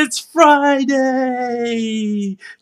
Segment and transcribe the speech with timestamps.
[0.00, 0.96] It's Friday!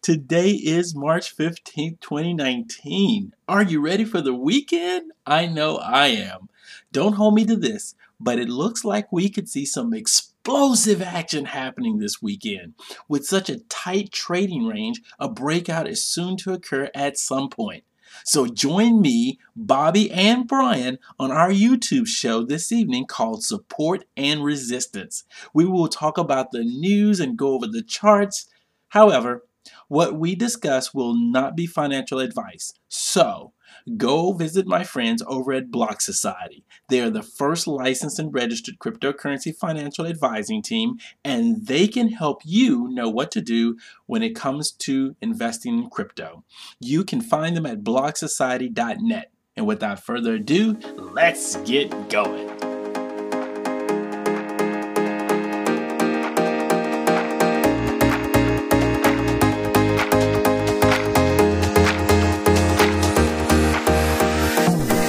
[0.01, 3.35] Today is March 15th, 2019.
[3.49, 5.11] Are you ready for the weekend?
[5.27, 6.49] I know I am.
[6.93, 11.47] Don't hold me to this, but it looks like we could see some explosive action
[11.47, 12.75] happening this weekend.
[13.09, 17.83] With such a tight trading range, a breakout is soon to occur at some point.
[18.25, 24.45] So join me, Bobby, and Brian on our YouTube show this evening called Support and
[24.45, 25.25] Resistance.
[25.55, 28.49] We will talk about the news and go over the charts.
[28.89, 29.46] However,
[29.89, 32.73] what we discuss will not be financial advice.
[32.89, 33.53] So,
[33.97, 36.65] go visit my friends over at Block Society.
[36.89, 42.43] They are the first licensed and registered cryptocurrency financial advising team, and they can help
[42.45, 46.45] you know what to do when it comes to investing in crypto.
[46.81, 49.31] You can find them at blocksociety.net.
[49.59, 52.66] And without further ado, let's get going.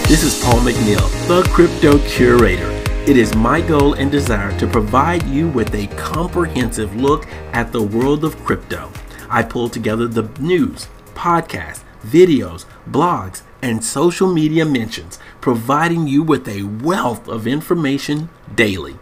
[0.07, 2.71] This is Paul McNeil, the Crypto Curator.
[3.05, 7.81] It is my goal and desire to provide you with a comprehensive look at the
[7.81, 8.89] world of crypto.
[9.29, 16.47] I pull together the news, podcasts, videos, blogs, and social media mentions, providing you with
[16.47, 18.95] a wealth of information daily.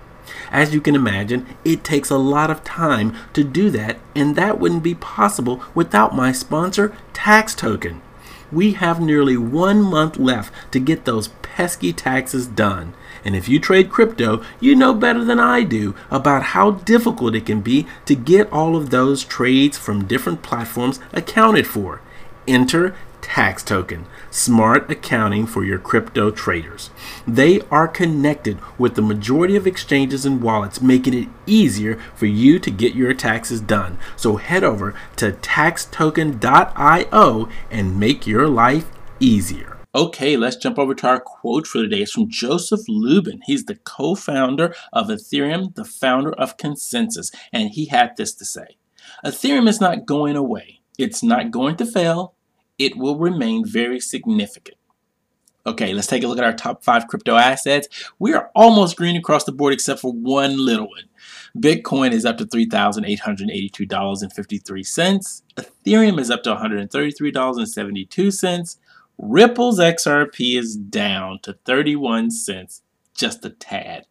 [0.49, 4.59] As you can imagine, it takes a lot of time to do that, and that
[4.59, 8.01] wouldn't be possible without my sponsor, Tax Token
[8.55, 12.93] we have nearly one month left to get those pesky taxes done.
[13.25, 17.45] And if you trade crypto, you know better than I do about how difficult it
[17.45, 22.01] can be to get all of those trades from different platforms accounted for.
[22.47, 22.95] Enter
[23.25, 26.91] tax token, smart accounting for your crypto traders.
[27.27, 32.59] They are connected with the majority of exchanges and wallets, making it easier for you
[32.59, 33.97] to get your taxes done.
[34.15, 39.79] So head over to taxtoken.io and make your life easier.
[39.95, 42.03] Okay, let's jump over to our quote for the day.
[42.03, 43.41] It's from Joseph Lubin.
[43.45, 48.45] He's the co founder of Ethereum, the founder of ConsenSys, and he had this to
[48.45, 48.77] say
[49.25, 52.35] Ethereum is not going away, it's not going to fail,
[52.77, 54.77] it will remain very significant.
[55.67, 57.87] Okay, let's take a look at our top five crypto assets.
[58.19, 61.05] We are almost green across the board except for one little one.
[61.57, 65.41] Bitcoin is up to $3,882.53.
[65.57, 68.77] Ethereum is up to $133.72.
[69.17, 72.83] Ripple's XRP is down to 31 cents,
[73.15, 74.05] just a tad.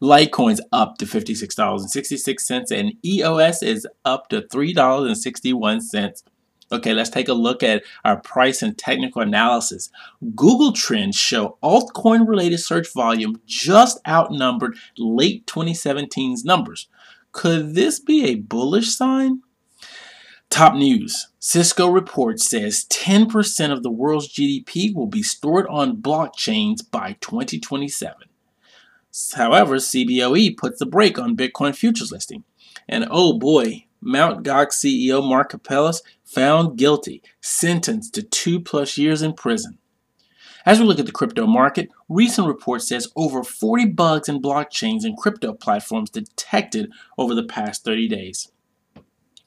[0.00, 6.22] Litecoin's up to $56.66 and EOS is up to $3.61.
[6.72, 9.90] Okay, let's take a look at our price and technical analysis.
[10.36, 16.88] Google Trends show altcoin related search volume just outnumbered late 2017's numbers.
[17.32, 19.42] Could this be a bullish sign?
[20.48, 26.88] Top news Cisco report says 10% of the world's GDP will be stored on blockchains
[26.88, 28.16] by 2027.
[29.34, 32.44] However, CBOE puts a brake on Bitcoin futures listing.
[32.88, 34.44] And oh boy, Mt.
[34.44, 36.02] Gox CEO Mark Karpelès
[36.32, 39.78] found guilty, sentenced to two plus years in prison.
[40.66, 45.04] As we look at the crypto market, recent report says over 40 bugs in blockchains
[45.04, 48.52] and crypto platforms detected over the past 30 days.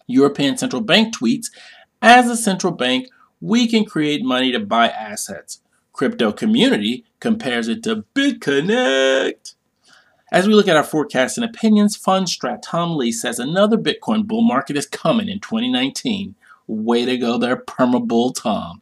[0.08, 1.48] European Central Bank tweets,
[2.02, 3.08] as a central bank,
[3.40, 5.62] we can create money to buy assets.
[5.94, 9.56] Crypto community compares it to BitConnect.
[10.32, 14.42] As we look at our forecasts and opinions, Fundstrat Tom Lee says another Bitcoin bull
[14.42, 16.36] market is coming in 2019.
[16.68, 18.82] Way to go there, Perma Bull Tom.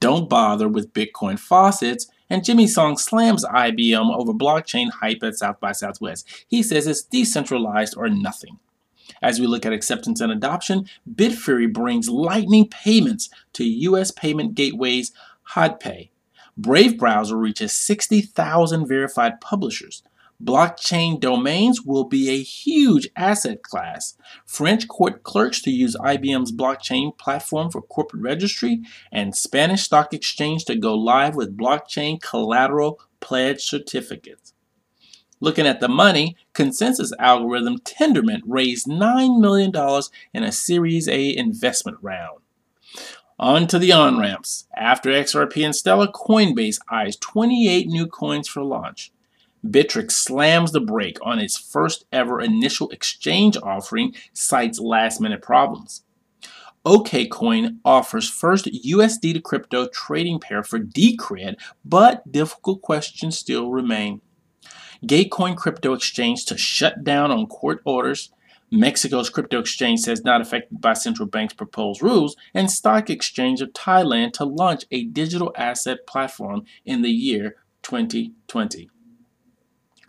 [0.00, 2.06] Don't bother with Bitcoin faucets.
[2.28, 6.28] And Jimmy Song slams IBM over blockchain hype at South by Southwest.
[6.48, 8.58] He says it's decentralized or nothing.
[9.22, 14.10] As we look at acceptance and adoption, Bitfury brings Lightning payments to U.S.
[14.10, 15.12] payment gateways
[15.54, 16.10] HotPay.
[16.56, 20.02] Brave Browser reaches 60,000 verified publishers.
[20.42, 24.16] Blockchain domains will be a huge asset class.
[24.44, 30.64] French court clerks to use IBM's blockchain platform for corporate registry, and Spanish stock exchange
[30.66, 34.52] to go live with blockchain collateral pledge certificates.
[35.40, 39.72] Looking at the money, consensus algorithm Tendermint raised $9 million
[40.32, 42.40] in a Series A investment round.
[43.38, 44.66] On to the on ramps.
[44.74, 49.12] After XRP and Stellar, Coinbase eyes 28 new coins for launch.
[49.70, 56.02] Bittrex slams the brake on its first ever initial exchange offering, cites last minute problems.
[56.86, 64.20] OKCoin offers first USD to crypto trading pair for Decred, but difficult questions still remain.
[65.04, 68.30] Gatecoin crypto exchange to shut down on court orders.
[68.70, 73.72] Mexico's crypto exchange says not affected by central bank's proposed rules, and Stock Exchange of
[73.72, 78.90] Thailand to launch a digital asset platform in the year 2020.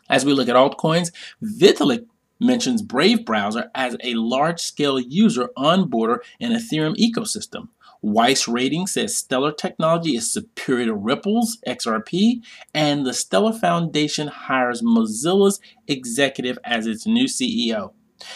[0.10, 1.12] As we look at altcoins,
[1.44, 2.06] Vitalik
[2.40, 7.70] mentions Brave Browser as a large scale user on Border and Ethereum ecosystem.
[8.02, 12.44] Weiss Rating says Stellar Technology is superior to Ripple's XRP,
[12.74, 17.94] and the Stellar Foundation hires Mozilla's executive as its new CEO.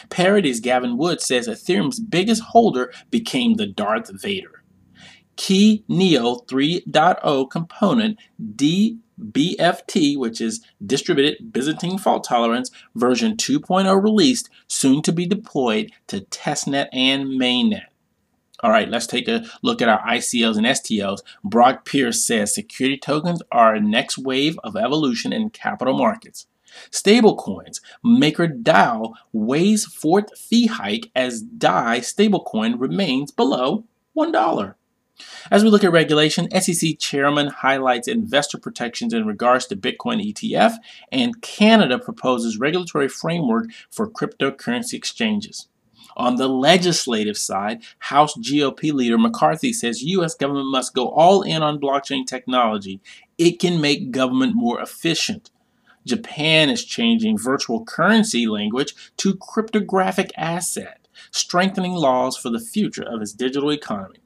[0.09, 4.63] Parity's Gavin Wood says Ethereum's biggest holder became the Darth Vader.
[5.35, 8.19] Key Neo 3.0 component
[8.55, 8.99] D
[9.31, 16.21] BFT, which is Distributed Byzantine Fault Tolerance version 2.0 released, soon to be deployed to
[16.21, 17.85] testnet and mainnet.
[18.63, 21.19] All right, let's take a look at our ICOs and STOs.
[21.43, 26.45] Brock Pierce says security tokens are a next wave of evolution in capital markets.
[26.91, 27.81] Stablecoins.
[28.03, 33.85] Maker DAO weighs fourth fee hike as DAI stablecoin remains below
[34.15, 34.75] $1.
[35.49, 40.75] As we look at regulation, SEC chairman highlights investor protections in regards to Bitcoin ETF,
[41.11, 45.67] and Canada proposes regulatory framework for cryptocurrency exchanges.
[46.17, 50.35] On the legislative side, House GOP leader McCarthy says U.S.
[50.35, 52.99] government must go all in on blockchain technology.
[53.37, 55.51] It can make government more efficient.
[56.05, 63.21] Japan is changing virtual currency language to cryptographic asset, strengthening laws for the future of
[63.21, 64.19] its digital economy.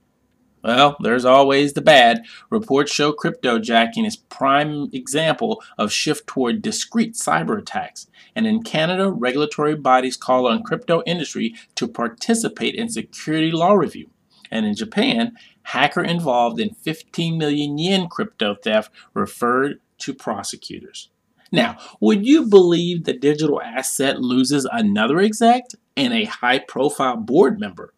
[0.65, 2.23] Well, there's always the bad.
[2.49, 8.07] Reports show cryptojacking is prime example of shift toward discrete cyber attacks.
[8.35, 14.09] And in Canada, regulatory bodies call on crypto industry to participate in security law review.
[14.49, 21.11] And in Japan, hacker involved in 15 million yen crypto theft referred to prosecutors.
[21.51, 25.65] Now, would you believe the digital asset loses another exec
[25.95, 27.93] and a high profile board member?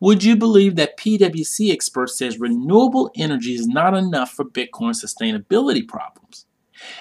[0.00, 5.86] Would you believe that PwC expert says renewable energy is not enough for Bitcoin sustainability
[5.86, 6.46] problems?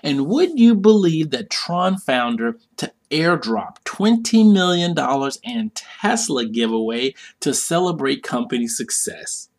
[0.03, 4.97] And would you believe that Tron founder to airdrop $20 million
[5.43, 9.49] and Tesla giveaway to celebrate company success?